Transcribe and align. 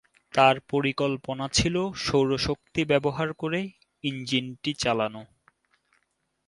তার 0.33 0.55
পরিকল্পনা 0.69 1.45
ছিল 1.49 1.75
সৌরশক্তি 2.05 2.81
ব্যবহার 2.85 3.29
করে 3.33 3.59
ইঞ্জিনটি 4.03 4.71
চালানো। 4.73 5.21